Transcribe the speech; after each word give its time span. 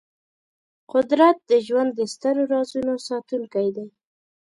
قدرت 0.93 1.37
د 1.49 1.51
ژوند 1.65 1.91
د 1.95 2.01
سترو 2.13 2.43
رازونو 2.53 2.93
ساتونکی 3.07 3.67
دی. 3.75 3.87